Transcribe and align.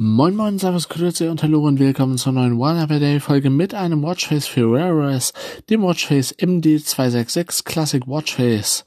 Moin 0.00 0.36
Moin, 0.36 0.60
Servus, 0.60 0.88
Grüße 0.88 1.28
und 1.28 1.42
Hallo 1.42 1.66
und 1.66 1.80
willkommen 1.80 2.18
zur 2.18 2.32
neuen 2.32 2.52
One 2.52 2.80
App 2.80 2.92
a 2.92 3.00
Day 3.00 3.18
Folge 3.18 3.50
mit 3.50 3.74
einem 3.74 4.04
Watchface 4.04 4.46
für 4.46 4.68
OS, 4.70 5.32
dem 5.70 5.82
Watchface 5.82 6.36
MD266 6.38 7.64
Classic 7.64 8.06
Watchface. 8.06 8.84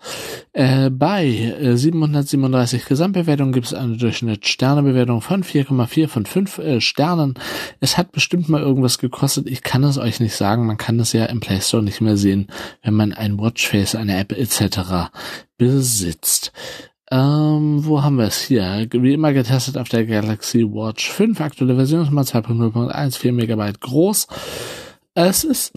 Äh, 0.54 0.89
bei 0.89 1.26
äh, 1.27 1.76
737 1.76 2.86
Gesamtbewertungen 2.86 3.52
gibt 3.52 3.66
es 3.66 3.73
eine 3.73 3.98
Durchschnitt-Sternebewertung 3.98 5.20
von 5.20 5.44
4,4 5.44 6.08
von 6.08 6.26
5 6.26 6.58
äh, 6.59 6.80
Sternen. 6.80 7.34
Es 7.81 7.98
hat 7.98 8.14
bestimmt 8.14 8.48
mal 8.48 8.62
irgendwas 8.62 8.98
gekostet, 8.98 9.50
ich 9.50 9.64
kann 9.64 9.84
es 9.84 9.98
euch 9.98 10.22
nicht 10.22 10.38
sagen, 10.38 10.66
man 10.66 10.78
kann 10.78 10.98
es 11.02 11.12
ja 11.12 11.25
im 11.25 11.41
Play 11.41 11.59
Store 11.59 11.84
nicht 11.84 12.00
mehr 12.00 12.16
sehen, 12.16 12.48
wenn 12.84 12.94
man 12.94 13.12
ein 13.12 13.38
Watchface, 13.38 13.95
eine 13.95 14.17
App 14.17 14.31
etc. 14.31 15.12
besitzt. 15.58 16.53
Ähm, 17.12 17.86
wo 17.86 18.02
haben 18.02 18.16
wir 18.16 18.26
es 18.26 18.40
hier? 18.40 18.88
Wie 18.90 19.14
immer 19.14 19.34
getestet 19.34 19.78
auf 19.78 19.90
der 19.90 20.06
Galaxy 20.06 20.64
Watch 20.64 21.10
5, 21.12 21.42
aktuelle 21.42 21.76
Version 21.76 22.04
ist 22.04 22.12
mal 22.12 22.24
2.0.1, 22.24 23.18
4 23.18 23.34
Megabyte 23.34 23.82
groß. 23.82 24.28
Es 25.14 25.44
ist, 25.44 25.74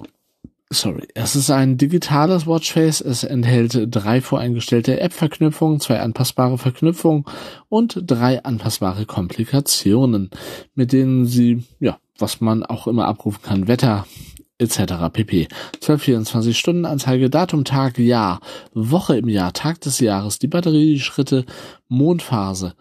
sorry, 0.71 1.09
es 1.15 1.35
ist 1.35 1.51
ein 1.51 1.77
digitales 1.77 2.47
Watchface. 2.47 3.01
Es 3.01 3.25
enthält 3.25 3.77
drei 3.91 4.21
voreingestellte 4.21 5.01
App-Verknüpfungen, 5.01 5.81
zwei 5.81 5.99
anpassbare 5.99 6.57
Verknüpfungen 6.57 7.25
und 7.69 8.01
drei 8.07 8.45
anpassbare 8.45 9.05
Komplikationen, 9.05 10.31
mit 10.77 10.93
denen 10.93 11.27
Sie, 11.27 11.65
ja, 11.81 11.99
was 12.17 12.41
man 12.41 12.63
auch 12.63 12.87
immer 12.87 13.07
abrufen 13.07 13.43
kann, 13.43 13.67
Wetter, 13.67 14.07
etc. 14.59 15.11
pp. 15.13 15.49
12, 15.81 16.03
24 16.03 16.59
Stunden 16.59 16.85
Anzeige, 16.85 17.31
Datum, 17.31 17.65
Tag, 17.65 17.99
Jahr, 17.99 18.41
Woche 18.73 19.17
im 19.17 19.29
Jahr, 19.29 19.53
Tag 19.53 19.81
des 19.81 20.01
Jahres, 20.01 20.39
die 20.39 20.49
Batterie, 20.49 20.95
die 20.95 21.01
Schritte, 21.01 21.45
Mondphase, 21.89 22.75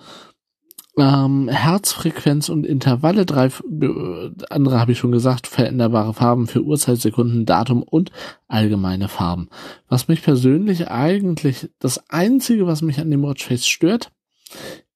ähm, 0.98 1.50
Herzfrequenz 1.50 2.50
und 2.50 2.66
Intervalle, 2.66 3.26
drei 3.26 3.48
äh, 3.48 4.32
andere 4.50 4.80
habe 4.80 4.92
ich 4.92 5.00
schon 5.00 5.12
gesagt, 5.12 5.48
veränderbare 5.48 6.14
Farben 6.14 6.48
für 6.48 6.64
Uhrzeit, 6.64 7.00
Sekunden, 7.00 7.46
Datum 7.46 7.82
und 7.82 8.12
allgemeine 8.48 9.08
Farben. 9.08 9.50
Was 9.88 10.08
mich 10.08 10.22
persönlich 10.22 10.90
eigentlich, 10.90 11.70
das 11.80 12.10
einzige, 12.10 12.68
was 12.68 12.84
mich 12.84 13.00
an 13.00 13.10
dem 13.10 13.24
Watchface 13.24 13.66
stört, 13.66 14.12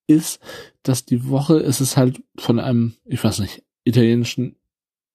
ist, 0.06 0.40
dass 0.82 1.04
die 1.04 1.28
Woche 1.28 1.58
ist 1.58 1.80
es 1.80 1.96
halt 1.96 2.22
von 2.38 2.60
einem, 2.60 2.94
ich 3.04 3.22
weiß 3.22 3.40
nicht, 3.40 3.64
italienischen 3.84 4.56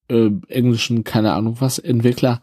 äh, 0.07 0.29
englischen, 0.47 1.03
keine 1.03 1.33
Ahnung 1.33 1.57
was, 1.59 1.79
Entwickler. 1.79 2.41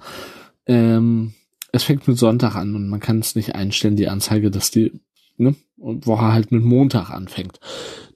Ähm, 0.67 1.35
es 1.73 1.85
fängt 1.85 2.07
mit 2.09 2.19
Sonntag 2.19 2.55
an 2.57 2.75
und 2.75 2.89
man 2.89 3.01
kann 3.01 3.21
es 3.21 3.35
nicht 3.35 3.55
einstellen, 3.55 3.97
die 3.97 4.09
Anzeige, 4.09 4.51
dass 4.51 4.71
die 4.71 4.93
ne, 5.37 5.55
Woche 5.77 6.33
halt 6.33 6.53
mit 6.53 6.63
Montag 6.65 7.11
anfängt. 7.11 7.61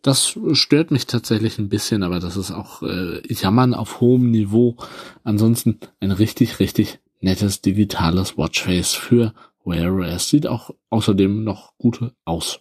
Das 0.02 0.38
stört 0.52 0.90
mich 0.90 1.06
tatsächlich 1.06 1.58
ein 1.58 1.68
bisschen, 1.68 2.02
aber 2.02 2.20
das 2.20 2.36
ist 2.36 2.50
auch 2.50 2.82
äh, 2.82 3.22
Jammern 3.26 3.72
auf 3.72 4.00
hohem 4.00 4.30
Niveau. 4.30 4.76
Ansonsten 5.22 5.78
ein 6.00 6.10
richtig, 6.10 6.60
richtig 6.60 6.98
nettes 7.20 7.62
digitales 7.62 8.36
Watchface 8.36 8.92
für 8.92 9.32
Wear 9.64 9.94
OS. 9.94 10.28
Sieht 10.28 10.46
auch 10.46 10.70
außerdem 10.90 11.42
noch 11.42 11.76
gut 11.78 12.00
aus. 12.26 12.60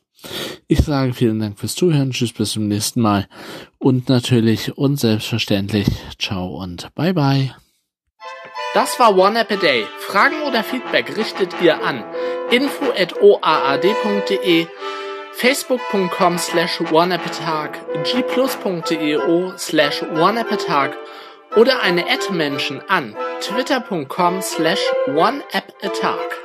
Ich 0.73 0.85
sage 0.85 1.13
vielen 1.13 1.39
Dank 1.39 1.59
fürs 1.59 1.75
Zuhören. 1.75 2.09
Tschüss, 2.09 2.33
bis 2.33 2.53
zum 2.53 2.67
nächsten 2.67 2.99
Mal. 2.99 3.27
Und 3.77 4.09
natürlich 4.09 4.75
und 4.75 4.99
selbstverständlich 4.99 5.85
ciao 6.17 6.47
und 6.47 6.89
bye 6.95 7.13
bye. 7.13 7.55
Das 8.73 8.99
war 8.99 9.15
One 9.15 9.39
App 9.39 9.51
a 9.51 9.55
Day. 9.55 9.85
Fragen 9.99 10.41
oder 10.47 10.63
Feedback 10.63 11.15
richtet 11.15 11.53
ihr 11.61 11.83
an 11.85 12.03
info 12.49 12.85
at 12.97 13.21
oaad.de, 13.21 14.65
facebook.com 15.33 16.39
slash 16.39 16.81
oneappatag, 16.91 17.77
gplus.io 18.03 19.53
slash 19.55 20.01
oneappatag 20.01 20.97
oder 21.55 21.83
eine 21.83 22.09
Ad-Menschen 22.09 22.81
an 22.87 23.15
twitter.com 23.41 24.41
slash 24.41 24.81
oneappatag. 25.05 26.42